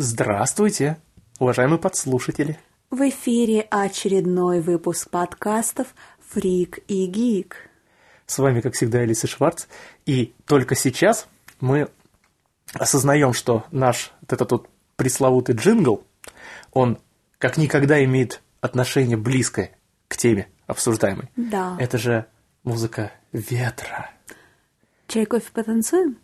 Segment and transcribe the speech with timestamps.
[0.00, 0.96] Здравствуйте,
[1.40, 2.56] уважаемые подслушатели.
[2.88, 5.88] В эфире очередной выпуск подкастов
[6.28, 7.68] «Фрик и Гик».
[8.24, 9.66] С вами, как всегда, Элиса Шварц.
[10.06, 11.26] И только сейчас
[11.58, 11.88] мы
[12.74, 16.04] осознаем, что наш вот этот вот пресловутый джингл,
[16.70, 17.00] он
[17.38, 19.76] как никогда имеет отношение близкое
[20.06, 21.28] к теме обсуждаемой.
[21.34, 21.76] Да.
[21.80, 22.26] Это же
[22.62, 24.12] музыка ветра.
[25.08, 26.18] Чай, кофе, потанцуем?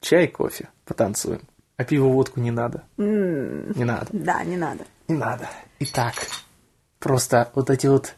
[0.00, 1.42] Чай, кофе, потанцуем.
[1.78, 2.82] А пиво, водку не надо.
[2.96, 4.06] Не надо.
[4.12, 4.84] Да, не надо.
[5.06, 5.48] Не надо.
[5.78, 6.14] Итак,
[6.98, 8.14] просто вот эти вот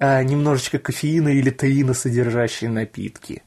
[0.00, 3.44] а, немножечко кофеина или таина содержащие напитки.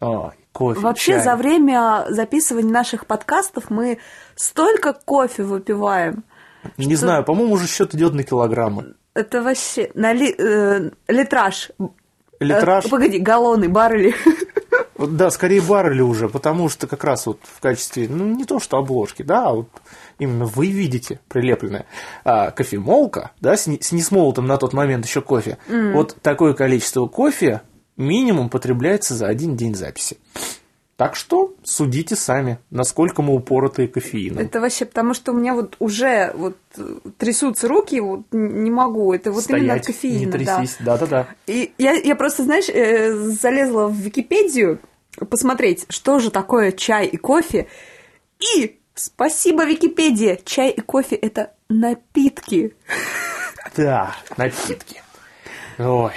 [0.00, 1.22] Ой, кофе, Вообще, чай.
[1.22, 3.98] за время записывания наших подкастов мы
[4.36, 6.24] столько кофе выпиваем.
[6.78, 8.94] Не знаю, по-моему, уже счет идет на килограммы.
[9.14, 9.90] Это вообще...
[9.94, 11.70] На ли- э, литраж.
[12.40, 12.86] Литраж.
[12.86, 14.14] Э, погоди, галлоны, баррели.
[14.98, 18.60] Вот, да, скорее баррели уже, потому что как раз вот в качестве, ну, не то
[18.60, 19.68] что обложки, да, а вот
[20.18, 21.86] именно вы видите прилепленное
[22.24, 25.56] а, кофемолка, да, с, не- с несмолотым на тот момент еще кофе.
[25.68, 27.62] Вот такое количество кофе
[27.96, 30.18] минимум потребляется за один день записи.
[30.96, 34.44] Так что судите сами, насколько мы упоротые кофеином.
[34.44, 39.12] Это вообще потому, что у меня вот уже вот э, трясутся руки, вот не могу.
[39.12, 41.28] Это вот именно от Стоять, кофеина, не трясись, да-да-да.
[41.46, 44.80] И я, я просто, знаешь, э, залезла в Википедию
[45.26, 47.66] посмотреть, что же такое чай и кофе.
[48.54, 52.74] И спасибо, Википедия, чай и кофе– это напитки.
[53.76, 55.02] Да, напитки.
[55.78, 56.12] Ой.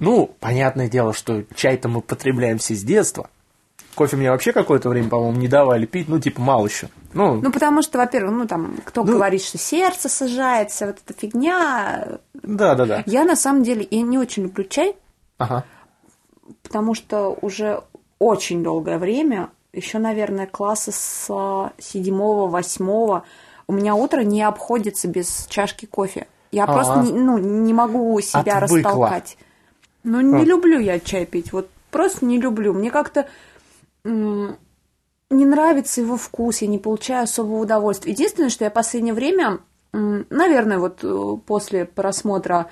[0.00, 3.30] Ну, понятное дело, что чай-то мы потребляем все с детства.
[3.94, 6.88] Кофе мне вообще какое-то время, по-моему, не давали пить, ну, типа, мало еще.
[7.12, 11.16] Ну, Ну, потому что, во-первых, ну, там, кто Ну- говорит, что сердце сажается, вот эта
[11.16, 12.18] фигня.
[12.34, 13.04] да-да-да.
[13.06, 14.96] Я, на самом деле, я не очень люблю чай,
[15.38, 15.64] Ага.
[16.64, 17.84] потому что уже
[18.18, 23.24] очень долгое время, еще, наверное, класса с а, седьмого, восьмого,
[23.66, 26.26] у меня утро не обходится без чашки кофе.
[26.52, 26.74] Я Ага.
[26.74, 28.76] просто не, ну, не могу себя Отвыкла.
[28.90, 29.38] растолкать.
[30.04, 30.44] Ну, не А.
[30.44, 32.72] люблю я чай пить, вот просто не люблю.
[32.72, 33.26] Мне как-то
[34.04, 38.12] не нравится его вкус, я не получаю особого удовольствия.
[38.12, 39.58] Единственное, что я в последнее время,
[39.92, 42.66] наверное, вот э, после просмотра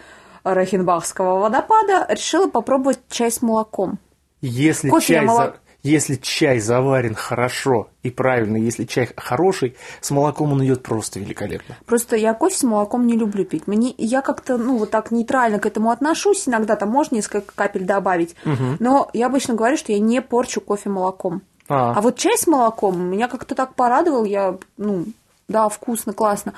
[0.45, 3.99] Рахенбахского водопада, решила попробовать чай с молоком.
[4.43, 5.55] Если Кофе чай, я моло- за-
[5.85, 11.77] если чай заварен хорошо и правильно, если чай хороший, с молоком он идет просто великолепно.
[11.87, 13.67] Просто я кофе с молоком не люблю пить.
[13.67, 16.47] Мне, я как-то, ну, вот так нейтрально к этому отношусь.
[16.49, 18.37] Иногда там можно несколько капель добавить.
[18.79, 21.43] Но я обычно говорю, что я не порчу кофе молоком.
[21.69, 21.95] А.
[21.97, 24.25] А вот чай с молоком меня как-то так порадовал.
[24.25, 25.07] Я, ну,
[25.49, 26.55] да, вкусно, классно.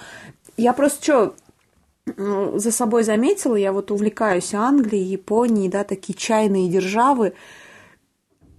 [0.56, 1.34] Я просто что
[2.06, 7.32] за собой заметила, я вот увлекаюсь Англией, Японией, да, такие чайные державы.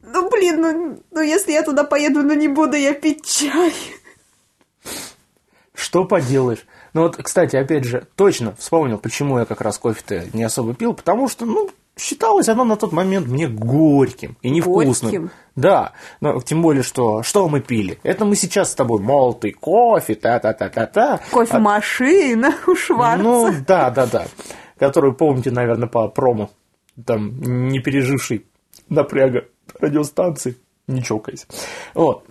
[0.07, 3.73] Ну, блин, ну, ну если я туда поеду, ну не буду я пить чай.
[5.73, 6.65] Что поделаешь?
[6.93, 10.93] Ну вот, кстати, опять же, точно вспомнил, почему я как раз кофе-то не особо пил,
[10.93, 15.11] потому что, ну, считалось оно на тот момент мне горьким и невкусным.
[15.11, 15.31] Горьким?
[15.55, 17.99] Да, но тем более, что что мы пили?
[18.03, 21.19] Это мы сейчас с тобой молотый кофе, та-та-та-та-та.
[21.31, 23.23] Кофемашина у Шварца.
[23.23, 24.27] Ну, да, да, да.
[24.77, 26.49] Которую помните, наверное, по промо.
[27.05, 28.45] Там, не переживший
[28.87, 29.45] напряга
[29.79, 31.47] радиостанции, не чокаясь.
[31.93, 32.25] Вот.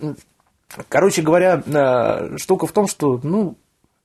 [0.88, 3.56] Короче говоря, э, штука в том, что, ну,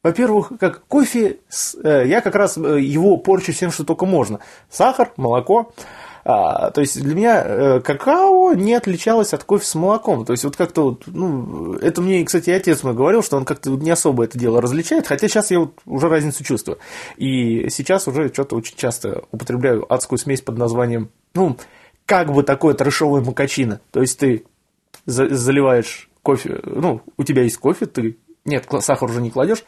[0.04, 1.40] во-первых, как кофе,
[1.84, 4.40] э, я как раз э, его порчу всем, что только можно.
[4.70, 5.74] Сахар, молоко.
[6.26, 10.26] А, то есть для меня какао не отличалось от кофе с молоком.
[10.26, 13.72] То есть вот как-то вот, ну, это мне, кстати, отец мой говорил, что он как-то
[13.72, 16.78] не особо это дело различает, хотя сейчас я вот уже разницу чувствую.
[17.16, 21.58] И сейчас уже что-то очень часто употребляю адскую смесь под названием, ну,
[22.10, 23.82] как бы такое трешовое макачино.
[23.92, 24.44] То есть ты
[25.06, 29.64] за- заливаешь кофе, ну, у тебя есть кофе, ты, нет, сахар уже не кладешь,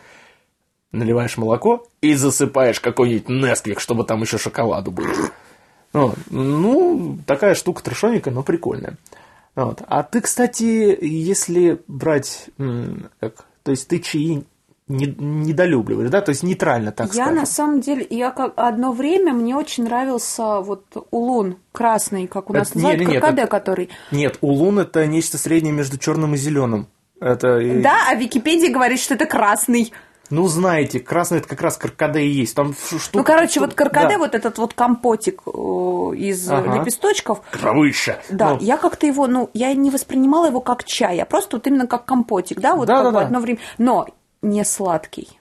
[0.91, 5.13] наливаешь молоко и засыпаешь какой-нибудь Несквик, чтобы там еще шоколаду было.
[5.94, 6.18] Вот.
[6.31, 8.97] Ну, такая штука трешовенькая, но прикольная.
[9.54, 9.83] Вот.
[9.88, 12.50] А ты, кстати, если брать,
[13.19, 14.44] как, то есть ты чаи
[14.91, 17.35] не, недолюбливаешь, да, то есть нейтрально, так Я скажем.
[17.35, 22.53] на самом деле, я как одно время мне очень нравился вот улун красный, как у
[22.53, 23.89] нас Это- называют, не, не, нет, который.
[24.11, 26.88] Нет, улун это нечто среднее между черным и зеленым.
[27.19, 29.93] Это, Да, а Википедия говорит, что это красный.
[30.31, 32.55] ну, знаете, красный это как раз каркаде и есть.
[32.55, 34.17] Там штука, Ну, короче, вот каркаде, да.
[34.17, 36.77] вот этот вот компотик э, из Ага.
[36.79, 38.17] лепесточков, Повыше.
[38.29, 41.67] да, Ну, я как-то его, ну, я не воспринимала его как чай, а просто вот
[41.67, 43.25] именно как компотик, да, вот Да, как да, да.
[43.25, 44.07] одно время, но
[44.41, 45.39] не сладкий.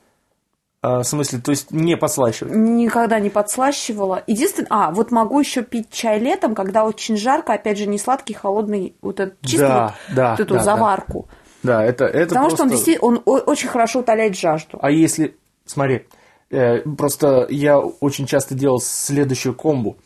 [0.83, 2.55] а, в смысле, то есть не подслащивать.
[2.55, 4.23] Никогда не подслащивала.
[4.27, 8.33] Единственное, а, вот могу еще пить чай летом, когда очень жарко, опять же, не сладкий,
[8.33, 10.65] холодный, вот этот чистый, Да, вот, да, вот эту да, да.
[10.65, 11.29] заварку.
[11.63, 12.57] Да, это, это Потому просто...
[12.57, 14.79] что он действительно он очень хорошо утоляет жажду.
[14.81, 15.37] А если...
[15.67, 16.07] Смотри,
[16.51, 19.99] э, просто я очень часто делал следующую комбу.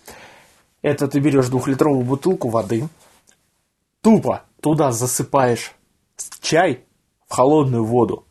[0.83, 2.89] Это ты берешь двухлитровую бутылку воды,
[4.03, 5.73] тупо туда засыпаешь
[6.43, 6.85] чай
[7.29, 8.25] в холодную воду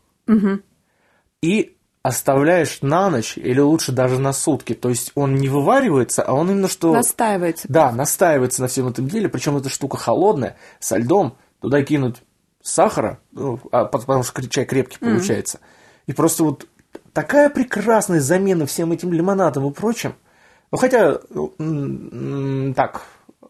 [1.41, 4.73] и оставляешь на ночь или лучше даже на сутки.
[4.73, 6.93] То есть он не вываривается, а он именно что...
[6.93, 7.67] Настаивается.
[7.69, 12.17] Да, настаивается на всем этом деле, причем эта штука холодная, со льдом, туда кинуть
[12.61, 15.59] сахара, ну, а, потому что чай крепкий получается.
[16.07, 16.67] И просто вот
[17.13, 20.15] такая прекрасная замена всем этим лимонадам и прочим.
[20.71, 23.03] Ну, хотя, ну, так,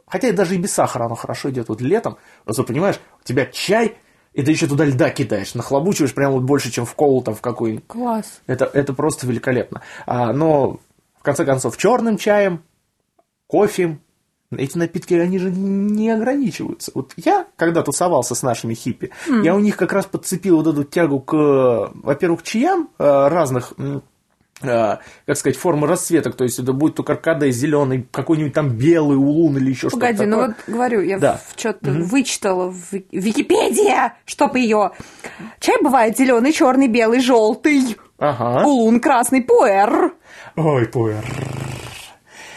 [0.05, 2.17] хотя даже и без сахара оно хорошо идет вот летом.
[2.45, 3.97] Вот ты понимаешь, у тебя чай,
[4.33, 7.41] и ты еще туда льда кидаешь, нахлобучиваешь прям вот больше, чем в колу там в
[7.41, 7.87] какой-нибудь.
[7.87, 8.41] Класс.
[8.47, 9.81] Это, это просто великолепно.
[10.05, 10.79] А, но,
[11.19, 12.63] в конце концов, черным чаем,
[13.47, 13.99] кофе,
[14.51, 16.91] эти напитки, они же не ограничиваются.
[16.93, 20.83] Вот я, когда тусовался с нашими хиппи, я у них как раз подцепил вот эту
[20.83, 24.01] тягу к, во-первых, чаям э, разных, э,
[24.63, 29.57] как сказать, формы расцветок, то есть это будет то каркадой зеленый, какой-нибудь там белый улун
[29.57, 31.41] или еще что-то Погоди, ну вот говорю, я Да.
[31.55, 34.91] что-то вычитала в Ви- Википедия, чтоб ее.
[35.59, 37.97] Чай бывает зеленый, черный, белый, желтый.
[38.17, 38.65] Ага.
[38.65, 40.13] Улун, красный, пуэр.
[40.55, 41.23] Ой, пуэр.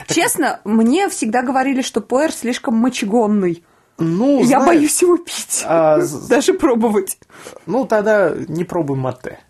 [0.07, 3.65] Честно, мне всегда говорили, что пуэр слишком мочегонный.
[3.99, 5.65] Ну, Я знаешь, боюсь его пить.
[5.67, 5.99] а,
[6.29, 7.19] Даже пробовать.
[7.65, 9.41] Ну, тогда не пробуй мате.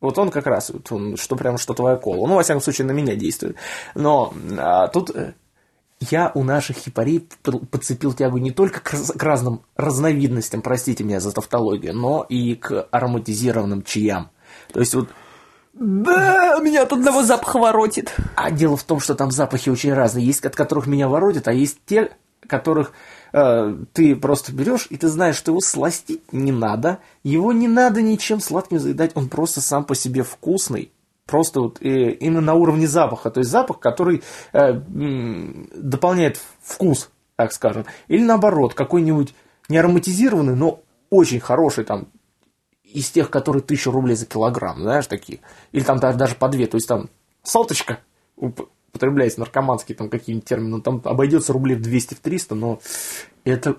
[0.00, 2.26] Вот он как раз, вот он, что прям что твоя кола.
[2.26, 3.56] Ну, во всяком случае, на меня действует.
[3.94, 5.34] Но а, тут э,
[6.00, 7.28] я у наших хипарей
[7.70, 12.54] подцепил тягу не только к, раз- к разным разновидностям, простите меня за тавтологию, но и
[12.54, 14.30] к ароматизированным чаям.
[14.72, 15.10] То есть вот
[15.74, 18.14] Да, меня от одного запаха воротит.
[18.36, 20.24] а дело в том, что там запахи очень разные.
[20.26, 22.10] Есть от которых меня воротит, а есть те,
[22.48, 22.92] которых
[23.32, 26.98] ты просто берешь, и ты знаешь, что его сластить не надо.
[27.22, 30.92] Его не надо ничем сладким заедать, он просто сам по себе вкусный.
[31.26, 33.30] Просто вот э, именно на уровне запаха.
[33.30, 34.22] То есть запах, который
[34.52, 34.72] э,
[35.76, 37.86] дополняет вкус, так скажем.
[38.08, 39.32] Или наоборот, какой-нибудь
[39.68, 42.08] не ароматизированный, но очень хороший там
[42.82, 45.38] из тех, которые тысячу рублей за килограмм, знаешь, такие.
[45.70, 46.66] Или там даже, по две.
[46.66, 47.08] То есть там
[47.44, 48.00] салточка,
[48.36, 52.80] уп- употребляясь наркоманские там какие-нибудь термины, там обойдется рублей в 200-300, но
[53.44, 53.76] это,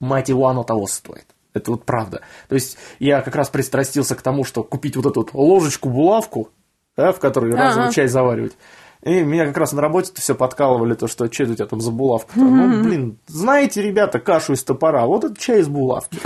[0.00, 1.26] мать его, оно того стоит.
[1.52, 2.20] Это вот правда.
[2.48, 6.50] То есть я как раз пристрастился к тому, что купить вот эту вот ложечку-булавку,
[6.96, 7.92] да, в которой разовый Ага.
[7.92, 8.56] чай заваривать.
[9.02, 11.80] И меня как раз на работе все подкалывали, то, что что это у тебя там
[11.80, 16.18] за булавка Ну, блин, знаете, ребята, кашу из топора, вот это чай из булавки.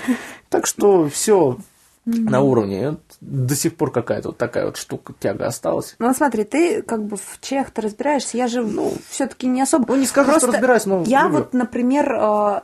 [0.48, 1.56] Так что все
[2.04, 2.90] на уровне.
[2.90, 5.96] Вот До сих пор какая-то вот такая вот штука, тяга осталась.
[5.98, 8.36] Ну, смотри, ты как бы в чаях-то разбираешься.
[8.36, 9.86] Я же, ну, все-таки не особо...
[9.88, 11.38] Ну, не скажу, что Просто разбираюсь, но Я люблю.
[11.38, 12.60] вот, например, э,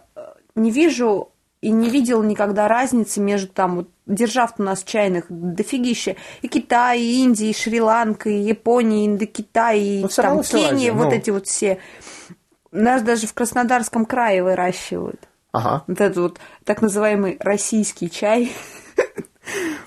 [0.56, 6.16] не вижу и не видел никогда разницы между там, вот, держав у нас чайных дофигища,
[6.42, 11.06] и Китай, и Индия, и Шри-Ланка, и Япония, и Индокитай, и всё там Кения, вот
[11.06, 11.12] ну.
[11.12, 11.78] эти вот все.
[12.72, 15.28] Нас даже в Краснодарском крае выращивают.
[15.52, 15.84] Ага.
[15.86, 18.52] Вот этот вот так называемый российский чай.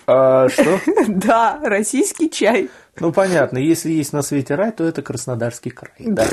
[0.07, 0.79] А, что?
[1.07, 2.69] Да, российский чай.
[2.99, 5.93] Ну, понятно, если есть на свете рай, то это Краснодарский край.
[5.99, 6.25] Да.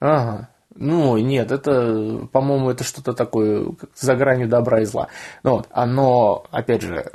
[0.00, 0.48] Ага.
[0.74, 5.08] Ну, нет, это, по-моему, это что-то такое за гранью добра и зла.
[5.42, 7.10] Ну, вот, оно, опять же,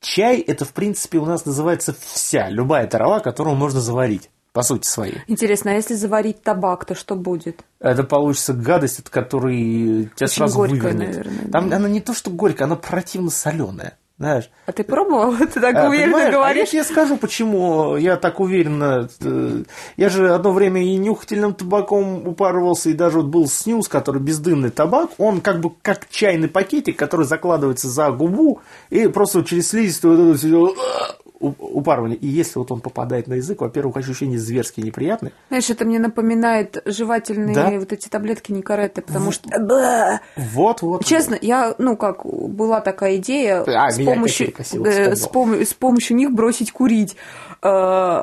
[0.00, 4.86] чай, это, в принципе, у нас называется вся, любая трава, которую можно заварить, по сути
[4.86, 5.18] своей.
[5.28, 7.64] Интересно, а если заварить табак, то что будет?
[7.78, 11.16] Это получится гадость, от которой тебя Очень сразу горькая, вывернет.
[11.16, 11.76] наверное, Там да.
[11.76, 13.96] она не то, что горькая, она противно соленая.
[14.18, 15.34] Знаешь, А ты пробовал?
[15.52, 16.70] Ты так А, уверенно понимаешь, а я говоришь.
[16.70, 19.08] тебе скажу, почему я так уверенно...
[19.20, 19.62] э,
[19.96, 24.70] Я же одно время и нюхательным табаком упарывался, и даже вот был снюс, который бездымный
[24.70, 30.16] табак, он как бы как чайный пакетик, который закладывается за губу, и просто через слизистую
[30.16, 30.72] вот это всё, э,
[31.24, 32.16] у- упарывание.
[32.16, 35.32] И если вот он попадает на язык, во-первых, ощущение зверски неприятное.
[35.48, 37.70] Знаешь, это мне напоминает жевательные Да?
[37.72, 39.48] вот эти таблетки Никоретты, потому что...
[39.58, 40.20] Да.
[40.36, 41.04] Вот-вот.
[41.04, 46.16] Честно, я, ну как, была такая идея А, с, помощью, э, с, пом- с помощью
[46.16, 47.16] них бросить курить.
[47.62, 48.22] Э,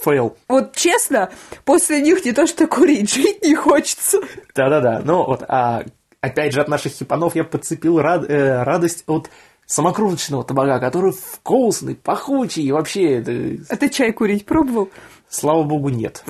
[0.00, 0.36] Фейл.
[0.48, 1.30] Вот честно,
[1.64, 4.20] после них не то что курить, жить не хочется.
[4.54, 5.02] Да-да-да.
[5.04, 5.84] Ну вот, а
[6.20, 9.30] опять же от наших хипанов я подцепил рад- э, радость от
[9.66, 14.90] самокруточного табака, который вкусный, пахучий, и вообще, это, А ты чай курить пробовал?
[15.28, 16.24] слава богу, нет.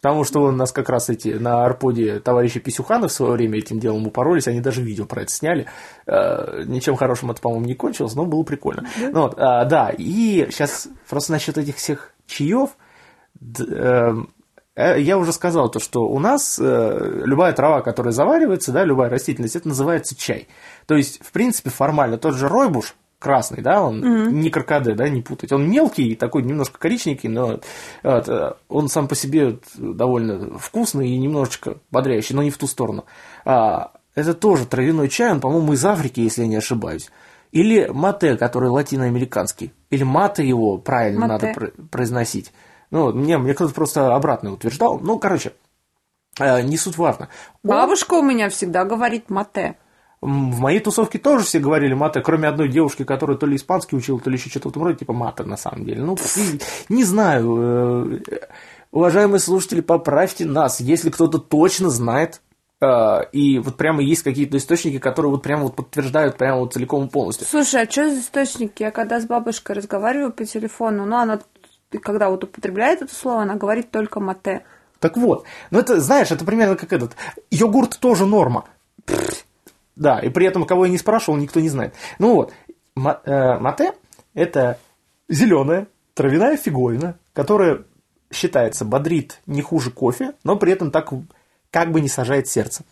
[0.00, 3.78] Потому что у нас как раз эти на Арподе товарищи Писюханы в свое время этим
[3.78, 5.66] делом упоролись, они даже видео про это сняли.
[6.06, 8.88] Э, ничем хорошим это, по-моему, не кончилось, но было прикольно.
[8.98, 12.70] Ну вот, а, да, и сейчас просто насчет этих всех чаев,
[13.40, 14.12] э,
[14.76, 19.56] я уже сказал то, что у нас э, любая трава, которая заваривается, да, любая растительность,
[19.56, 20.48] это называется чай.
[20.86, 24.32] То есть, в принципе, формально тот же ройбуш, красный, да, он mm-hmm.
[24.32, 25.52] не каркаде, да, не путать.
[25.52, 27.60] Он мелкий, такой немножко коричненький, но
[28.02, 32.66] вот, э, он сам по себе довольно вкусный и немножечко бодрящий, но не в ту
[32.66, 33.04] сторону.
[33.44, 37.10] А, это тоже травяной чай, он, по-моему, из Африки, если я не ошибаюсь.
[37.52, 39.72] Или мате, который латиноамериканский.
[39.90, 41.54] Или мате его правильно мате.
[41.54, 42.52] надо произносить.
[42.92, 45.00] Ну, мне, мне кто-то просто обратно утверждал.
[45.00, 45.54] Ну, короче,
[46.38, 47.30] э, не суть важно.
[47.62, 49.76] Бабушка у меня всегда говорит мате.
[50.20, 54.20] В моей тусовке тоже все говорили маты, кроме одной девушки, которая то ли испанский учила,
[54.20, 56.02] то ли еще что-то в этом роде, типа мата на самом деле.
[56.02, 56.16] Ну,
[56.90, 58.20] не знаю.
[58.28, 58.38] Э,
[58.92, 62.42] уважаемые слушатели, поправьте нас, если кто-то точно знает,
[62.82, 67.06] э, и вот прямо есть какие-то источники, которые вот прямо вот подтверждают прямо вот целиком
[67.06, 67.46] и полностью.
[67.46, 68.82] Слушай, а что за источники?
[68.82, 71.40] Я когда с бабушкой разговариваю по телефону, ну, она,
[71.98, 74.64] когда вот употребляет это слово, она говорит только мате.
[74.98, 77.16] Так вот, ну это, знаешь, это примерно как этот,
[77.50, 78.66] йогурт тоже норма.
[79.96, 81.94] Да, и при этом, кого я не спрашивал, никто не знает.
[82.18, 82.52] Ну вот,
[82.96, 83.92] э, мате–
[84.34, 84.78] это
[85.28, 87.82] зеленая травяная фиговина, которая
[88.32, 91.10] считается бодрит не хуже кофе, но при этом так
[91.70, 92.84] как бы не сажает сердце.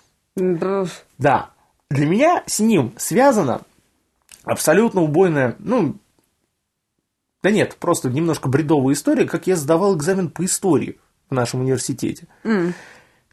[1.19, 1.51] Да.
[1.91, 3.63] Для меня с ним связано
[4.45, 5.97] абсолютно убойная, ну,
[7.43, 10.99] да нет, просто немножко бредовая история, как я сдавал экзамен по истории
[11.31, 12.27] в нашем университете.
[12.45, 12.73] Mm.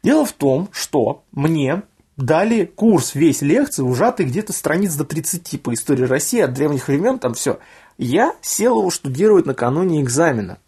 [0.02, 1.82] Дело в том, что мне
[2.16, 7.18] дали курс, весь лекции, ужатый где-то страниц до 30 по истории России от древних времен,
[7.18, 7.58] там все.
[7.96, 10.58] Я сел его штудировать накануне экзамена.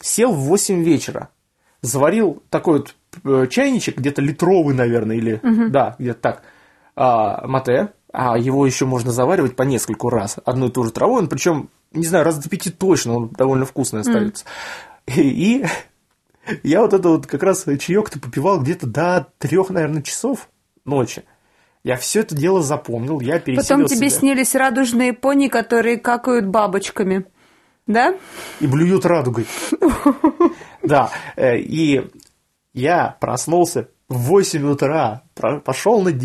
[0.00, 1.30] Сел в 8 вечера.
[1.80, 2.94] Заварил такой вот
[3.24, 5.68] э, чайничек, где-то литровый, наверное, или, угу.
[5.68, 6.42] да, где-то так,
[6.96, 11.16] а, мате, а его еще можно заваривать по нескольку раз, одну и ту же траву,
[11.16, 14.44] он причем, не знаю, раз до пяти точно, он довольно вкусный остается.
[15.06, 15.22] Mm.
[15.22, 15.64] И,
[16.62, 20.48] и я вот это вот как раз чаек-то попивал где-то до трех, наверное, часов
[20.84, 21.24] ночи.
[21.82, 24.18] Я все это дело запомнил, я пересидел Потом тебе себя.
[24.18, 27.26] снились радужные пони, которые какают бабочками,
[27.86, 28.14] да?
[28.60, 29.46] И блюют радугой.
[30.82, 32.10] Да, э, и
[32.74, 35.22] я проснулся в 8 утра,
[35.64, 36.16] пошел на к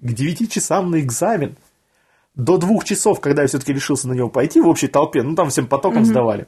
[0.00, 1.56] 9 часам на экзамен.
[2.36, 5.50] До двух часов, когда я все-таки решился на него пойти в общей толпе, ну там
[5.50, 6.46] всем потоком сдавали.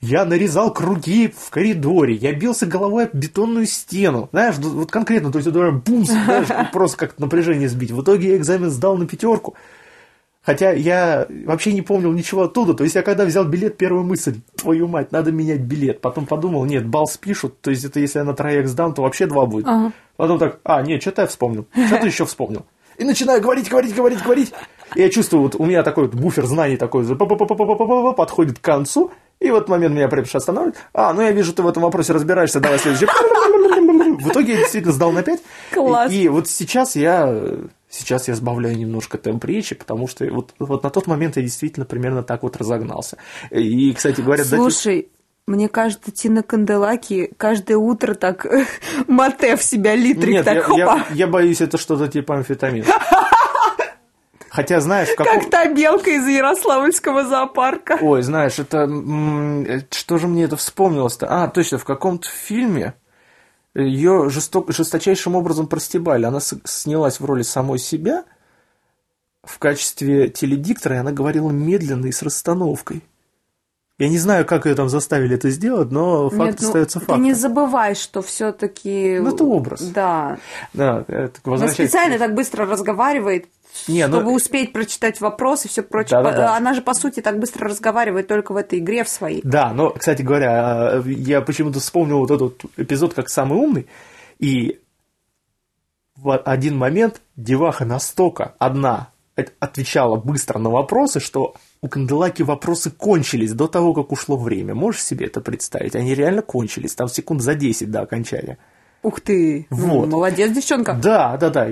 [0.00, 4.28] Я нарезал круги в коридоре, я бился головой об бетонную стену.
[4.32, 7.92] Знаешь, вот конкретно, то есть это бум, знаешь, просто как напряжение сбить.
[7.92, 9.54] В итоге я экзамен сдал на пятерку.
[10.44, 12.74] Хотя я вообще не помнил ничего оттуда.
[12.74, 16.00] То есть я когда взял билет, первая мысль, твою мать, надо менять билет.
[16.00, 17.60] Потом подумал, нет, бал спишут.
[17.60, 19.68] То есть это если я на троек сдам, то вообще два будет.
[19.68, 19.92] Ага.
[20.16, 21.66] Потом так, а, нет, что-то я вспомнил.
[21.86, 22.66] Что-то еще вспомнил.
[22.98, 24.52] И начинаю говорить, говорить, говорить, говорить.
[24.94, 27.04] И я чувствую, вот у меня такой вот буфер знаний такой
[28.14, 29.10] подходит к концу.
[29.40, 30.76] И в этот момент меня преподаватель останавливает.
[30.94, 33.06] А, ну я вижу, ты в этом вопросе разбираешься, давай следующий.
[33.06, 35.40] В итоге я действительно сдал на 5.
[35.72, 36.12] Класс.
[36.12, 37.58] И, и вот сейчас я
[37.92, 41.84] сейчас я сбавляю немножко темп речи, потому что вот, вот на тот момент я действительно
[41.84, 43.18] примерно так вот разогнался.
[43.50, 44.44] И, кстати говоря...
[44.44, 45.08] Слушай,
[45.46, 48.46] мне кажется, Тина Канделаки каждое утро так
[49.08, 52.86] мате в себя литрик Нет, так я, я, я боюсь, это что-то типа амфетамина.
[54.52, 55.40] Хотя, знаешь, в каком...
[55.40, 57.96] Как та белка из Ярославльского зоопарка.
[58.02, 58.86] Ой, знаешь, это...
[59.90, 61.26] Что же мне это вспомнилось-то?
[61.26, 62.92] А, точно, в каком-то фильме
[63.74, 64.70] ее жесток...
[64.70, 66.26] жесточайшим образом простебали.
[66.26, 68.24] Она снялась в роли самой себя
[69.42, 73.02] в качестве теледиктора, и она говорила медленно и с расстановкой.
[73.98, 77.16] Я не знаю, как ее там заставили это сделать, но факт Нет, ну, остается фактом.
[77.16, 79.18] Ты не забывай, что все-таки.
[79.20, 79.82] Ну, это образ.
[79.82, 80.38] Да.
[80.72, 81.04] Да,
[81.44, 83.46] Она специально так быстро разговаривает,
[83.88, 84.36] не, ну, чтобы ну...
[84.36, 86.22] успеть прочитать вопросы и все прочее.
[86.22, 86.56] Да, да, да.
[86.56, 89.40] Она же, по сути, так быстро разговаривает только в этой игре в своей.
[89.44, 93.86] Да, но, кстати говоря, я почему-то вспомнил вот этот эпизод как самый умный,
[94.38, 94.80] и
[96.16, 103.52] в один момент деваха настолько одна отвечала быстро на вопросы, что у Канделаки вопросы кончились
[103.52, 104.74] до того, как ушло время.
[104.74, 105.96] Можешь себе это представить?
[105.96, 108.58] Они реально кончились, там секунд за 10 до окончания.
[109.02, 109.66] Ух ты!
[109.70, 110.08] Вот.
[110.08, 110.94] Молодец, девчонка.
[110.94, 111.68] Да, да, да.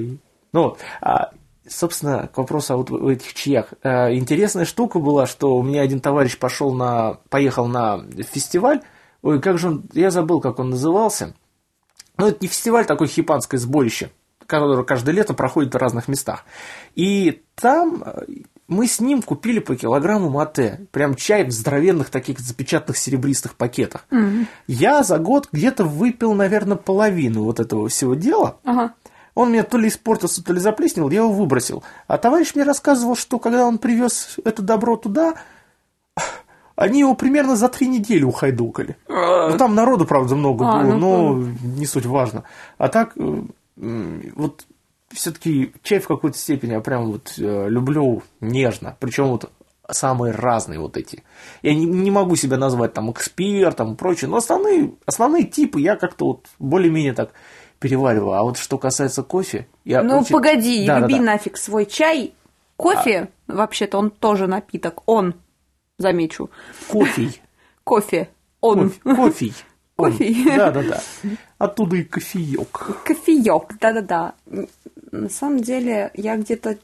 [0.52, 1.30] Ну, а,
[1.68, 3.72] собственно, к вопросу о вот этих чаях.
[3.82, 8.80] Э, интересная штука была, что у меня один товарищ пошел на, поехал на фестиваль.
[9.22, 11.34] Ой, как же он, я забыл, как он назывался.
[12.16, 14.10] Ну, это не фестиваль, такое хипанское сборище,
[14.46, 16.44] которое каждое лето проходит в разных местах.
[16.94, 18.22] И там э,
[18.68, 20.86] мы с ним купили по килограмму мате.
[20.92, 24.06] Прям чай в здоровенных таких запечатанных серебристых пакетах.
[24.10, 24.46] Mm-hmm.
[24.68, 28.58] Я за год где-то выпил, наверное, половину вот этого всего дела.
[28.64, 28.94] Ага.
[29.34, 31.82] Он меня то ли испортился, то ли заплеснил, я его выбросил.
[32.06, 35.34] А товарищ мне рассказывал, что когда он привез это добро туда,
[36.76, 38.96] Они его примерно за три недели ухайдукали.
[39.06, 42.44] Ну, там народу, правда, много А, было, ну, но не суть важно.
[42.78, 43.42] А так, э,
[44.34, 44.64] вот
[45.12, 48.96] все-таки чай в какой-то степени я прям вот э, люблю нежно.
[49.00, 49.50] Причем вот
[49.90, 51.24] самые разные вот эти.
[51.62, 55.96] Я не, не могу себя назвать там экспертом и прочее, но основные, основные типы я
[55.96, 57.30] как-то вот более-менее так
[57.80, 58.34] перевариваю.
[58.38, 61.22] А вот что касается кофе, я Ну, очень- погоди, Да, да, люби да.
[61.32, 62.34] нафиг свой чай.
[62.76, 65.02] Кофе, вообще-то, он тоже напиток.
[65.06, 65.34] Он,
[65.98, 66.50] замечу.
[66.88, 67.30] Кофе.
[67.84, 68.30] Кофе.
[68.60, 68.90] Он.
[69.02, 69.52] Кофе.
[69.96, 70.34] Кофе.
[70.56, 71.00] Да, да, да.
[71.58, 72.70] Оттуда и кофеек.
[73.04, 74.34] Кофеек, да-да-да.
[75.10, 76.78] На самом деле, я где-то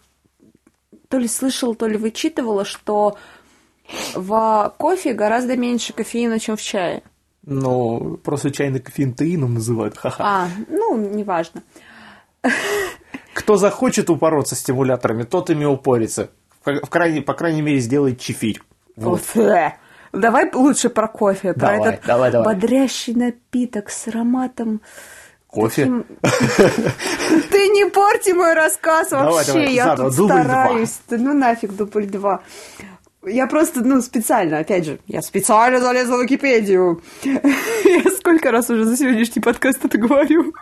[1.09, 3.17] то ли слышала, то ли вычитывала, что
[4.15, 7.03] в кофе гораздо меньше кофеина, чем в чае.
[7.43, 9.97] Но просто чайный кофеин таином называют.
[9.97, 10.25] Ха-ха.
[10.25, 11.63] А, ну, неважно.
[13.35, 16.31] Кто захочет упороться стимуляторами, тот ими упорится.
[16.65, 18.61] В крайней, по крайней мере, сделает чефирь.
[18.97, 19.21] Вот.
[19.21, 19.77] Фэ.
[20.13, 22.55] Давай лучше про кофе, про Давай, этот давай, давай.
[22.55, 24.81] бодрящий напиток с ароматом.
[25.47, 26.05] Кофе.
[26.23, 30.99] Ты не порти мой рассказ вообще, я тут стараюсь.
[31.11, 32.43] Ну нафиг дубль два.
[33.25, 37.03] Я просто, ну, специально, опять же, я специально залезла в Википедию.
[37.25, 40.55] Я сколько раз уже за сегодняшний подкаст это говорю.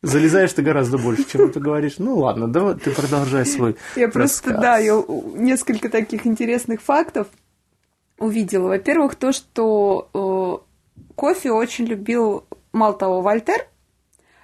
[0.00, 1.98] Залезаешь ты гораздо больше, чем ты говоришь.
[1.98, 4.62] Ну ладно, давай ты продолжай свой Я просто, рассказ.
[4.62, 5.02] да, я
[5.34, 7.26] несколько таких интересных фактов
[8.18, 8.68] увидела.
[8.68, 10.08] Во-первых, то, что
[10.94, 13.66] э, кофе очень любил, мало того, Вольтер,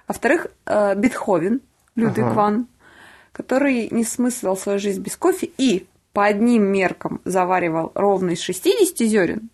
[0.07, 1.61] во-вторых, э, Бетховен,
[1.95, 2.33] Людвиг Ага.
[2.33, 2.67] ван,
[3.31, 9.05] который не смыслил свою жизнь без кофе и по одним меркам заваривал ровно из 60
[9.07, 9.49] зерен,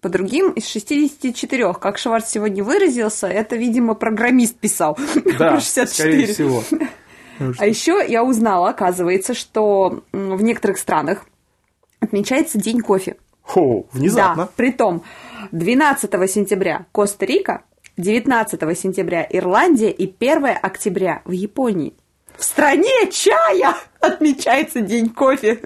[0.00, 1.74] по другим из 64.
[1.74, 4.96] Как Шварц сегодня выразился, это, видимо, программист писал.
[5.38, 5.86] Да, Про 64.
[5.92, 6.62] скорее всего.
[7.58, 11.24] А еще я узнала, оказывается, что в некоторых странах
[11.98, 13.16] отмечается День кофе.
[13.40, 14.44] Хо, внезапно.
[14.44, 15.02] Да, притом
[15.52, 17.62] 12 сентября Коста-Рика,
[18.00, 21.94] 19 сентября Ирландия и 1 октября в Японии.
[22.36, 25.60] В стране чая отмечается День кофе.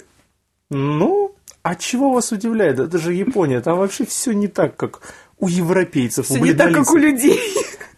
[0.71, 2.81] Ну, а чего вас удивляет?
[2.81, 5.01] Это же Япония, там вообще все не так, как
[5.39, 7.41] у европейцев, Все у не так, как у людей.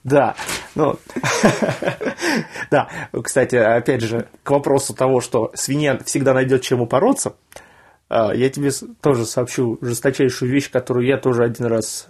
[0.05, 0.37] Да,
[0.77, 0.99] ну,
[2.71, 2.89] да,
[3.25, 7.35] кстати, опять же, к вопросу того, что свинья всегда найдет чем упороться,
[8.09, 12.07] я тебе тоже сообщу жесточайшую вещь, которую я тоже один раз...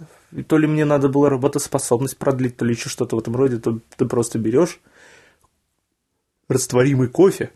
[0.47, 3.79] То ли мне надо было работоспособность продлить, то ли еще что-то в этом роде, то
[3.95, 4.79] ты просто берешь
[6.49, 7.51] растворимый кофе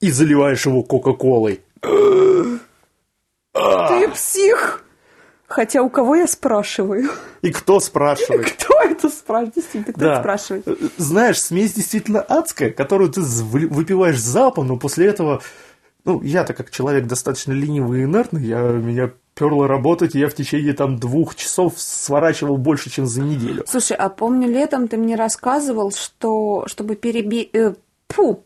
[0.00, 1.60] и заливаешь его Кока-Колой.
[3.52, 4.82] Ты псих.
[5.46, 7.08] Хотя у кого я спрашиваю?
[7.40, 8.50] И кто спрашивает?
[8.58, 9.54] Кто это спрашивает?
[9.54, 10.20] Действительно, кто это Да.
[10.20, 10.66] спрашивает?
[10.68, 15.40] Э, Знаешь, смесь действительно адская, которую ты выпиваешь залпом, но после этого...
[16.06, 20.34] Ну, я-то как человек достаточно ленивый и инертный, я, меня перло работать, и я в
[20.34, 23.64] течение там двух часов сворачивал больше, чем за неделю.
[23.66, 27.50] Слушай, а помню, летом ты мне рассказывал, что чтобы переби...
[27.52, 27.74] э,
[28.08, 28.44] фу,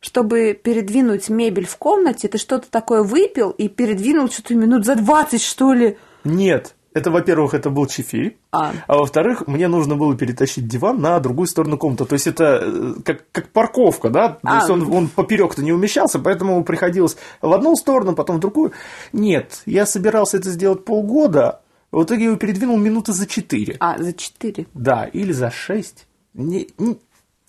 [0.00, 5.40] чтобы передвинуть мебель в комнате, ты что-то такое выпил и передвинул что-то минут за 20,
[5.40, 5.96] что ли.
[6.24, 11.18] Нет, это, во-первых, это был чефирь, А, а во-вторых, мне нужно было перетащить диван на
[11.20, 12.04] другую сторону комнаты.
[12.04, 14.28] То есть это э, как, как парковка, да?
[14.28, 14.56] То А.
[14.56, 18.72] есть он, он поперек-то не умещался, поэтому приходилось в одну сторону, потом в другую.
[19.12, 23.76] Нет, я собирался это сделать полгода, в итоге его передвинул минуты за четыре.
[23.80, 24.66] а, за 4.
[24.74, 26.06] Да, или за шесть.
[26.34, 26.98] Не, не-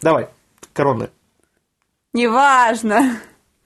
[0.01, 0.29] Давай,
[0.73, 1.09] короны.
[2.13, 3.17] Неважно.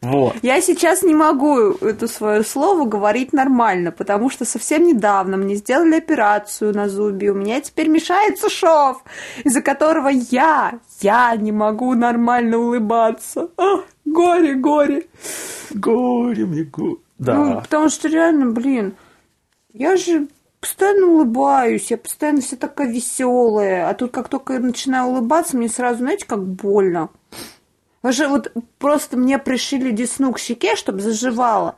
[0.04, 0.36] Вот.
[0.42, 5.96] Я сейчас не могу это свое слово говорить нормально, потому что совсем недавно мне сделали
[5.96, 9.02] операцию на зубе, у меня теперь мешается шов,
[9.46, 13.50] из-за которого я, я не могу нормально улыбаться.
[13.58, 15.08] Ах, горе, горе.
[15.74, 16.98] Горе мне, го...
[17.18, 17.36] Да.
[17.36, 18.96] Ну, потому что реально, блин,
[19.72, 20.28] я же
[20.60, 25.70] постоянно улыбаюсь, я постоянно вся такая веселая, а тут как только я начинаю улыбаться, мне
[25.70, 27.10] сразу, знаете, как больно.
[28.04, 31.76] Даже вот просто мне пришили десну к щеке, чтобы заживало.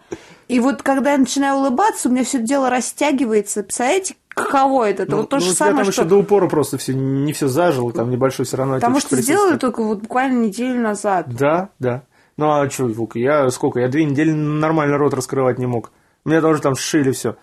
[0.47, 3.61] И вот когда я начинаю улыбаться, у меня все дело растягивается.
[3.61, 5.05] Представляете, каково это?
[5.07, 6.01] Ну, вот то ну, же самое, там что...
[6.01, 9.57] еще до упора просто все не все зажило, там небольшой все равно Потому что сделали
[9.57, 11.27] только вот буквально неделю назад.
[11.29, 12.03] Да, да.
[12.38, 13.79] Ну а что, Вука, я сколько?
[13.79, 15.91] Я две недели нормально рот раскрывать не мог.
[16.25, 17.38] У меня тоже там сшили все.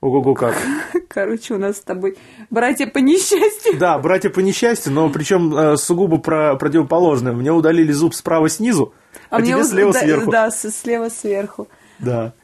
[0.00, 0.56] Ого-го как.
[1.08, 2.16] Короче, у нас с тобой
[2.52, 3.78] братья по несчастью.
[3.78, 7.32] Да, братья по несчастью, но причем э, сугубо про противоположное.
[7.32, 8.94] Мне удалили зуб справа снизу,
[9.30, 10.30] а, мне тебе вот- слева да, сверху.
[10.30, 11.68] Да, слева сверху.
[11.98, 12.34] Да.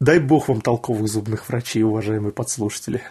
[0.00, 3.02] Дай бог вам толковых зубных врачей, уважаемые подслушатели.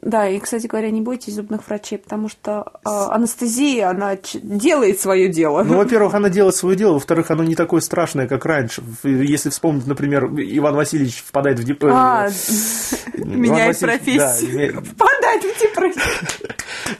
[0.00, 5.28] Да, и, кстати говоря, не бойтесь зубных врачей, потому что а, анестезия, она делает свое
[5.28, 5.62] дело.
[5.62, 8.82] Ну, во-первых, она делает свое дело, во-вторых, оно не такое страшное, как раньше.
[9.02, 11.84] Если вспомнить, например, Иван Васильевич впадает в деп...
[11.84, 12.28] э, А,
[13.14, 14.82] меняет профессию.
[14.82, 16.02] Впадать в депрессию.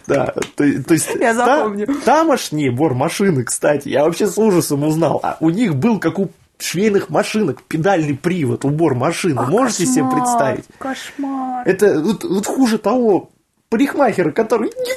[0.06, 1.86] Да, то, есть Я запомню.
[2.04, 5.20] тамошние бормашины, кстати, я вообще с ужасом узнал.
[5.22, 6.28] А у них был, как у
[6.62, 9.40] швейных машинок, педальный привод, убор машины.
[9.40, 10.64] Ах, Можете себе кошмар, представить?
[10.78, 11.68] Кошмар.
[11.68, 13.30] Это вот, вот хуже того
[13.68, 14.94] парикмахера, который не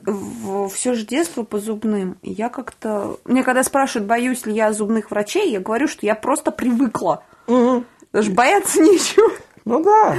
[0.69, 2.17] все же детство по зубным.
[2.21, 3.17] Я как-то...
[3.25, 7.23] Мне когда спрашивают, боюсь ли я зубных врачей, я говорю, что я просто привыкла.
[7.47, 9.31] Даже бояться нечего.
[9.65, 10.15] ну да,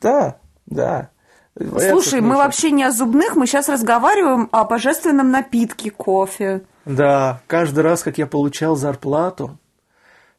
[0.00, 1.10] да, да.
[1.58, 6.62] Слушай, мы вообще не о зубных, мы сейчас разговариваем о божественном напитке кофе.
[6.86, 9.58] Да, каждый раз, как я получал зарплату,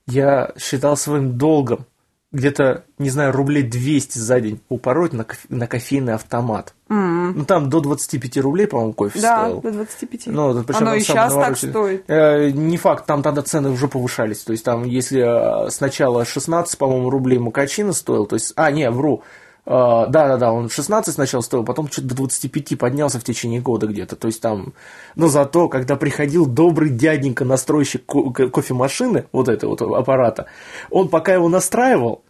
[0.08, 1.86] я считал своим долгом
[2.32, 6.74] где-то, не знаю, рублей 200 за день упороть на, кофе- на кофейный автомат.
[6.90, 9.62] Ну, там до 25 рублей, по-моему, кофе Да, стоил.
[9.62, 10.28] до 25.
[10.28, 12.04] Ну, причем Оно и сейчас так стоит.
[12.08, 14.40] Э, не факт, там тогда цены уже повышались.
[14.44, 18.90] То есть там, если э, сначала 16, по-моему, рублей макачина стоил, то есть, а, не,
[18.90, 19.24] вру,
[19.68, 24.16] да-да-да, он 16 сначала стоил, потом что-то до 25 поднялся в течение года где-то.
[24.16, 24.74] То есть там,
[25.16, 30.46] но зато, когда приходил добрый дяденька, настройщик ко- ко- кофемашины, вот этого вот аппарата,
[30.90, 32.24] он пока его настраивал,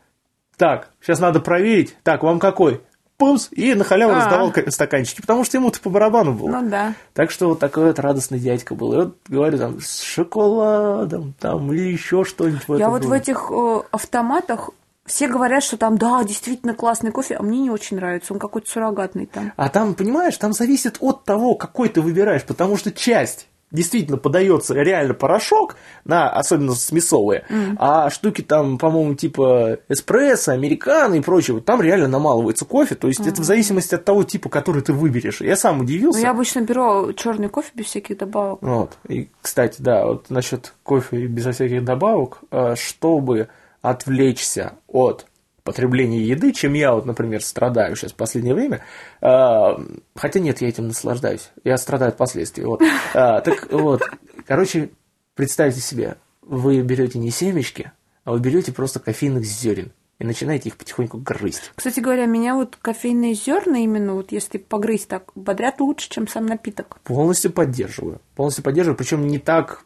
[0.58, 2.82] так, сейчас надо проверить, так, вам какой?
[3.17, 4.17] Пумс, и на халяву А.
[4.17, 6.50] раздавал ка- стаканчики, потому что ему-то по барабану было.
[6.50, 6.93] Ну да.
[7.13, 8.93] Так что вот такой вот радостный дядька был.
[8.93, 13.82] И вот говорю, там, с шоколадом, там, или еще что-нибудь Я вот в этих э,
[13.91, 14.69] автоматах
[15.08, 18.70] все говорят, что там, да, действительно классный кофе, а мне не очень нравится, он какой-то
[18.70, 19.52] суррогатный там.
[19.56, 24.74] А там, понимаешь, там зависит от того, какой ты выбираешь, потому что часть действительно подается
[24.74, 27.43] реально порошок, на, особенно смесовые,
[27.78, 33.10] а штуки там, по-моему, типа эспрессо, американо и прочее, вот там реально намалывается кофе, то
[33.10, 35.41] есть это в зависимости от того типа, который ты выберешь.
[35.41, 36.22] Я сам Ну, удивился.
[36.22, 38.60] я обычно беру черный кофе без всяких добавок.
[38.62, 38.98] Вот.
[39.10, 43.50] И, кстати, да, вот насчет кофе и безо всяких добавок, э, чтобы
[43.89, 45.26] отвлечься от
[45.63, 48.82] потребления еды, чем я вот, например, страдаю сейчас в последнее время.
[49.21, 49.69] э,
[50.15, 51.50] Хотя нет, я этим наслаждаюсь.
[51.63, 52.63] Я страдаю от последствий.
[52.63, 52.82] Вот.
[53.13, 54.02] А, Так вот,
[54.45, 54.91] короче,
[55.36, 57.91] представьте себе, вы берете не семечки,
[58.23, 61.71] а вы берете просто кофейных зерен и начинаете их потихоньку грызть.
[61.76, 66.45] Кстати говоря, меня вот кофейные зерна именно вот если погрызть так бодрят лучше, чем сам
[66.45, 66.97] напиток.
[67.04, 68.21] Полностью поддерживаю.
[68.36, 68.97] Полностью поддерживаю.
[68.97, 69.84] Причем не так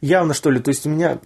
[0.00, 0.60] явно, что ли.
[0.60, 1.20] То есть у меня.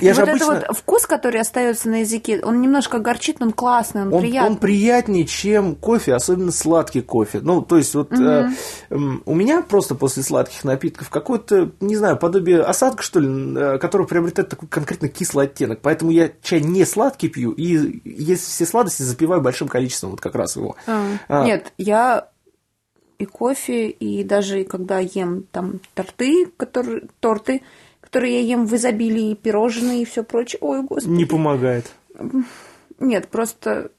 [0.00, 0.52] Я И же вот обычно...
[0.52, 4.20] это вот вкус, который остается на языке, он немножко горчит, но он классный, он, Он,
[4.20, 4.50] приятный.
[4.50, 7.40] он приятнее, чем кофе, особенно сладкий кофе.
[7.42, 8.48] Ну, то есть, вот э,
[8.90, 13.78] м, у меня просто после сладких напитков какое-то, не знаю, подобие осадка, что ли, э,
[13.78, 15.80] который приобретает такой конкретно кислый оттенок.
[15.82, 20.36] Поэтому я чай не сладкий пью, и если все сладости запиваю большим количеством, вот как
[20.36, 20.76] раз его.
[20.86, 21.44] А, А.
[21.44, 22.28] Нет, я
[23.18, 27.62] и кофе, и даже когда ем там торты, которые, торты,
[28.12, 30.58] которые я ем в изобилии, и пирожные и все прочее.
[30.60, 31.14] Ой, господи.
[31.14, 31.90] Не помогает.
[33.00, 33.90] Нет, просто...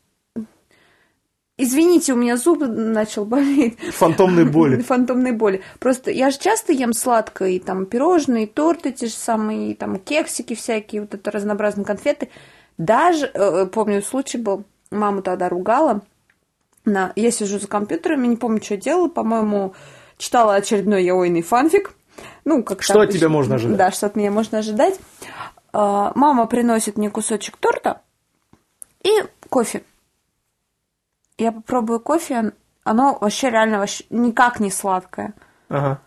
[1.57, 3.79] Извините, у меня зуб начал болеть.
[3.79, 4.81] Фантомной боли.
[4.87, 5.63] Фантомной боли.
[5.79, 9.97] Просто я же часто ем сладкое, и там пирожные, торты те же самые, и там
[9.97, 12.29] кексики всякие, вот это разнообразные конфеты.
[12.77, 16.01] Даже, э, помню, случай был, мама тогда ругала,
[16.85, 17.13] на...
[17.15, 19.73] я сижу за компьютером, я не помню, что делала, по-моему,
[20.19, 21.95] читала очередной яойный фанфик.
[22.45, 23.77] Ну, как Что от тебя можно ожидать?
[23.77, 24.99] Да, что от меня можно ожидать.
[25.71, 28.01] А, Мама приносит мне кусочек торта
[29.03, 29.83] и кофе.
[31.37, 35.33] Я попробую кофе, оно вообще реально вообще никак не сладкое.
[35.69, 35.99] Ага.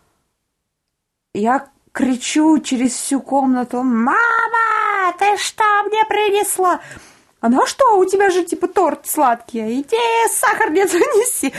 [1.35, 6.81] Я кричу через всю комнату, «Мама, ты что мне принесла?»
[7.41, 9.97] Она, а что, у тебя же типа торт сладкий, иди
[10.31, 11.53] сахар мне занеси.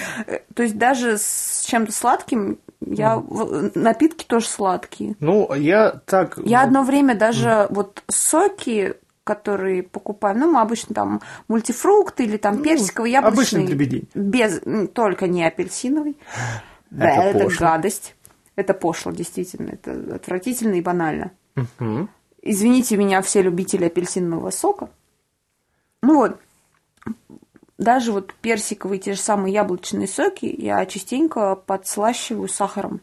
[0.55, 3.17] То есть даже с чем-то сладким я...
[3.17, 5.15] в- Напитки тоже сладкие.
[5.19, 6.37] Ну, я так...
[6.43, 12.61] Я одно время даже вот соки, которые покупаю, ну, мы обычно там мультифрукты или там
[12.61, 13.59] персиковый, яблочный.
[13.59, 14.09] Ну, обычный дребедень.
[14.15, 14.61] Без,
[14.93, 16.17] только не апельсиновый.
[16.89, 18.15] Да, Это гадость.
[18.55, 19.71] Это пошло, действительно.
[19.71, 21.31] Это отвратительно и банально.
[22.41, 24.89] Извините меня, все любители апельсинового сока.
[26.01, 26.39] Ну вот,
[27.77, 33.01] даже вот персиковые, те же самые яблочные соки я частенько подслащиваю сахаром.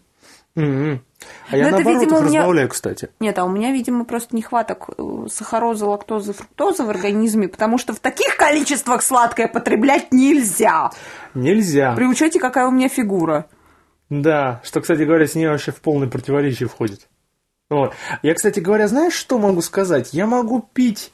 [0.56, 1.02] Мгм.
[1.50, 3.08] А я Ну, это, наоборот видимо, их меня- разбавляю, кстати.
[3.18, 7.92] Нет, а у меня, видимо, просто нехваток э, сахарозы, лактозы, фруктозы в организме, потому что
[7.92, 10.90] в таких количествах сладкое потреблять нельзя.
[11.34, 11.94] Нельзя.
[11.96, 13.46] При учете, какая у меня фигура.
[14.10, 17.08] Да, что, кстати говоря, с ней вообще в полное противоречие входит.
[17.70, 17.94] Вот.
[18.22, 20.10] Я, кстати говоря, знаешь, что могу сказать?
[20.12, 21.10] Я могу пить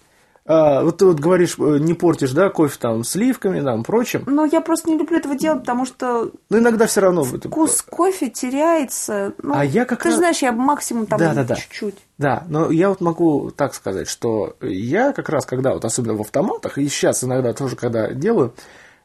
[0.46, 4.24] А, вот ты вот говоришь, э, не портишь, да, кофе там сливками, там, прочим.
[4.26, 7.22] Но я просто не люблю этого делать, потому что Но иногда все равно...
[7.24, 9.34] вкус кофе теряется.
[9.42, 11.54] Ну, А я как Ты раз- же знаешь, я максимум там Да-да-да.
[11.56, 11.96] чуть-чуть.
[12.18, 16.20] Да, но я вот могу так сказать, что я как раз, когда вот особенно в
[16.22, 18.54] автоматах, и сейчас иногда тоже, когда делаю,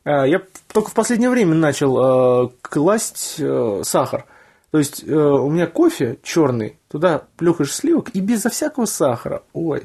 [0.06, 3.39] э, я только в последнее время начал э, класть
[3.84, 4.26] сахар.
[4.71, 9.41] То есть у меня кофе черный, туда плюхаешь сливок и безо всякого сахара.
[9.54, 9.84] Ой,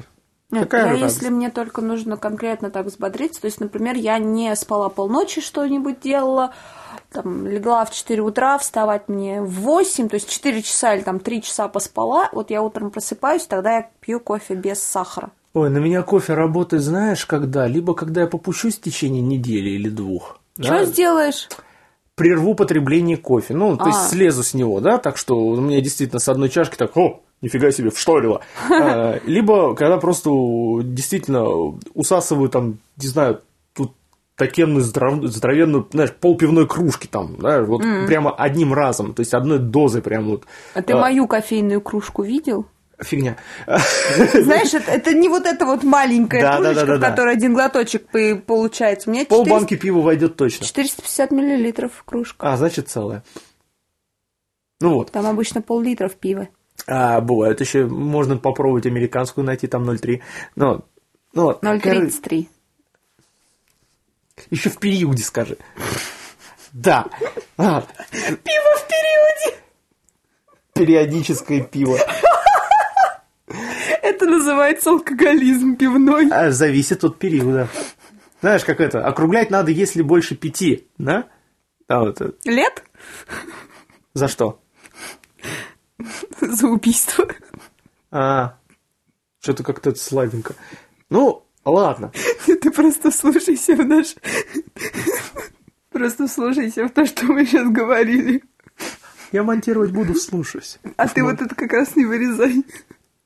[0.51, 1.15] Нет, какая я, радость.
[1.15, 6.01] если мне только нужно конкретно так взбодриться, то есть, например, я не спала полночи, что-нибудь
[6.01, 6.53] делала,
[7.11, 11.19] там, легла в 4 утра, вставать мне в 8, то есть 4 часа или там
[11.19, 15.31] 3 часа поспала, вот я утром просыпаюсь, тогда я пью кофе без сахара.
[15.53, 17.67] Ой, на меня кофе работает, знаешь, когда?
[17.67, 20.37] Либо когда я попущусь в течение недели или двух.
[20.57, 21.47] Что да, сделаешь?
[22.15, 23.55] прерву потребление кофе.
[23.55, 24.07] Ну, то есть А.
[24.07, 27.71] слезу с него, да, так что у меня действительно с одной чашки так, о, нифига
[27.71, 28.41] себе, вшторило.
[28.71, 30.29] А, Либо когда просто
[30.83, 31.45] действительно
[31.93, 33.41] усасываю там, не знаю,
[33.73, 33.93] тут
[34.35, 39.59] такенную здоров- здоровенную, знаешь, полпивной кружки там, да, вот прямо одним разом, то есть одной
[39.59, 40.43] дозой прям вот.
[40.73, 42.65] А ты А, мою кофейную кружку видел?
[43.03, 43.35] Фигня.
[43.65, 47.09] Знаешь, это, это не вот эта вот маленькая Да, кружечка, да, да, в да.
[47.09, 49.09] которой один глоточек по- получается.
[49.09, 50.67] У меня Пол 400 банки пива войдет точно.
[50.67, 52.51] 450 миллилитров кружка.
[52.53, 53.23] А, значит, целая.
[54.79, 55.11] Ну вот.
[55.11, 56.47] Там обычно пол-литра в пиво.
[56.93, 60.21] А, бывает еще, можно попробовать американскую найти, там 0,3.
[60.57, 60.83] Ну,
[61.33, 62.47] ну, вот, короче, 0,33.
[64.49, 65.57] Еще в периоде скажи.
[66.73, 67.05] Да.
[67.57, 69.57] А, Пиво в периоде!
[70.73, 71.97] периодическое пиво.
[74.01, 76.27] Это называется алкоголизм пивной.
[76.29, 77.69] А, зависит от периода.
[78.41, 81.29] Знаешь, как это, округлять надо, если больше пяти, да?
[81.87, 82.83] А вот, э, Лет?
[84.13, 84.59] за что?
[86.41, 87.27] За убийство.
[88.11, 88.57] А,
[89.39, 90.55] что-то как-то это слабенько.
[91.09, 92.11] Ну, ладно.
[92.45, 94.15] Ты просто слушайся в наш...
[95.91, 98.43] Просто слушайся в то, что мы сейчас говорили.
[99.33, 100.79] Я монтировать буду, слушаюсь.
[100.95, 102.65] А ты вот это как раз не вырезай.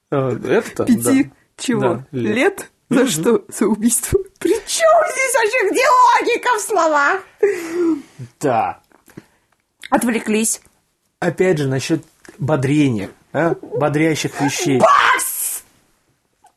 [0.09, 2.03] А, Это-то, Пяти чего?
[2.11, 2.71] Лет?
[2.89, 3.45] За что?
[3.47, 4.19] За убийство.
[4.39, 7.23] При чем здесь вообще где логика в словах?
[8.39, 8.81] Да.
[9.89, 10.61] Отвлеклись.
[11.19, 12.03] Опять же, насчет
[12.39, 13.55] бодрения, а?
[13.61, 14.79] бодрящих вещей.
[14.79, 15.63] Бакс!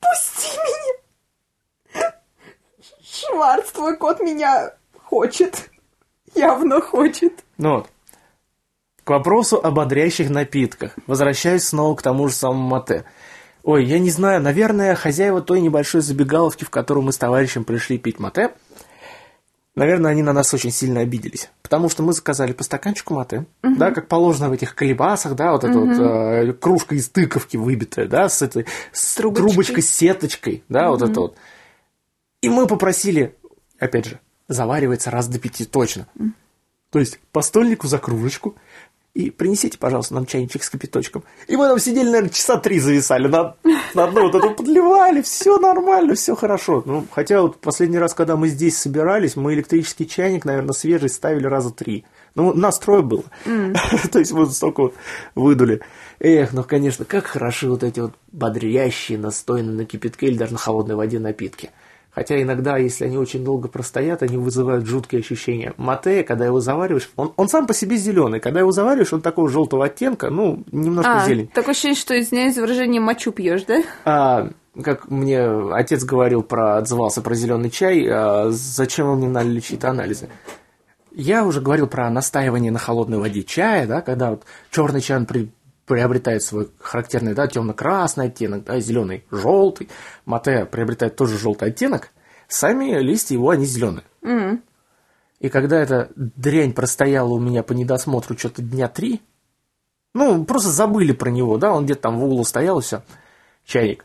[0.00, 2.12] Пусти меня!
[3.02, 4.72] Шварц, твой кот меня
[5.04, 5.70] хочет.
[6.34, 7.44] Явно хочет.
[7.56, 7.90] Ну вот.
[9.04, 10.92] К вопросу о бодрящих напитках.
[11.06, 13.04] Возвращаюсь снова к тому же самому мате.
[13.62, 17.98] Ой, я не знаю, наверное, хозяева той небольшой забегаловки, в которую мы с товарищем пришли
[17.98, 18.52] пить мате,
[19.78, 21.50] наверное, они на нас очень сильно обиделись.
[21.62, 25.64] Потому что мы заказали по стаканчику мате, да, как положено в этих колебасах, да, вот
[25.64, 29.48] эта вот э, кружка из тыковки выбитая, да, с этой с трубочкой.
[29.48, 31.36] трубочкой, с сеточкой, да, вот это вот.
[32.40, 33.34] И мы попросили,
[33.78, 36.06] опять же, заваривается раз до пяти точно.
[36.90, 38.56] То есть по стольнику за кружечку.
[39.18, 41.24] И принесите, пожалуйста, нам чайничек с кипяточком.
[41.48, 43.26] И мы там сидели, наверное, часа три зависали.
[43.26, 43.56] На,
[43.92, 45.22] на одну вот эту подливали.
[45.22, 46.84] Все нормально, все хорошо.
[46.86, 51.48] Ну, хотя вот последний раз, когда мы здесь собирались, мы электрический чайник, наверное, свежий ставили
[51.48, 52.04] раза три.
[52.36, 53.24] Ну, нас трое было.
[54.12, 54.94] То есть вот столько вот
[55.34, 55.80] выдули.
[56.20, 60.58] Эх, ну, конечно, как хороши вот эти вот бодрящие, настойные на кипятке или даже на
[60.58, 61.70] холодной воде напитки.
[62.10, 65.74] Хотя иногда, если они очень долго простоят, они вызывают жуткие ощущения.
[65.76, 68.40] Мате, когда его завариваешь, он, он сам по себе зеленый.
[68.40, 71.48] Когда его завариваешь, он такого желтого оттенка, ну, немножко А, зелень.
[71.48, 73.82] такое ощущение, что, извиняюсь за выражение, мочу пьешь, да?
[74.04, 74.48] А,
[74.82, 75.40] как мне
[75.72, 80.28] отец говорил про, отзывался про зеленый чай, а, зачем вы мне налили чьи-то анализы?
[81.12, 85.26] Я уже говорил про настаивание на холодной воде чая, да, когда вот черный чай он
[85.26, 85.50] при-
[85.88, 89.88] приобретает свой характерный, да, темно-красный оттенок, да, зеленый, желтый.
[90.26, 92.10] Мате приобретает тоже желтый оттенок.
[92.46, 94.04] Сами листья его, они зеленые.
[95.40, 99.22] И когда эта дрянь простояла у меня по недосмотру что-то дня три,
[100.14, 103.02] ну, просто забыли про него, да, он где-то там в углу стоял и все,
[103.64, 104.04] чайник.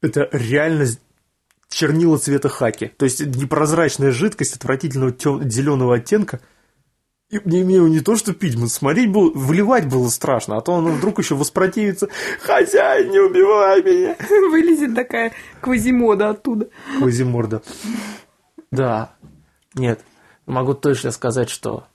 [0.00, 0.86] Это реально
[1.68, 2.92] чернила цвета хаки.
[2.96, 5.50] То есть непрозрачная жидкость отвратительного тем...
[5.50, 6.40] зеленого оттенка.
[7.34, 10.70] И мне, мне не то что пить, но смотреть было, выливать было страшно, а то
[10.70, 12.08] он вдруг еще воспротивится.
[12.40, 14.16] Хозяин, не убивай меня.
[14.52, 16.68] Вылезет такая квазимода оттуда.
[16.98, 17.60] Квазиморда.
[18.70, 19.16] Да.
[19.74, 20.00] Нет.
[20.46, 21.88] Могу точно сказать, что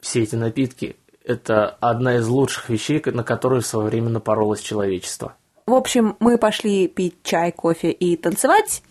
[0.00, 5.34] все эти напитки– это одна из лучших вещей, на которые в свое время напоролось человечество.
[5.64, 8.82] В общем, мы пошли пить чай, кофе и танцевать,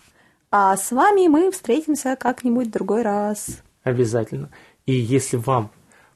[0.49, 3.61] а с вами мы встретимся как-нибудь в другой раз.
[3.83, 4.49] Обязательно.
[4.87, 5.69] И если вам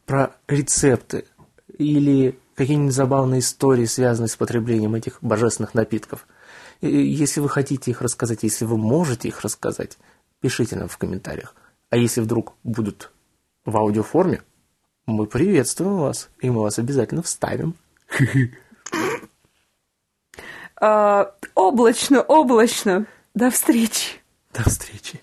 [0.08, 1.26] про рецепты
[1.78, 6.26] или какие-нибудь забавные истории, связанные с потреблением этих божественных напитков,
[6.82, 9.98] Если вы хотите их рассказать, если вы можете их рассказать,
[10.42, 11.56] пишите нам в комментариях.
[11.90, 13.12] А если вдруг будут
[13.66, 14.42] в аудиоформе,
[15.08, 17.76] мы приветствуем вас, и мы вас обязательно вставим.
[20.80, 23.08] А, облачно, облачно.
[23.34, 24.22] До встречи.
[24.54, 25.20] До встречи.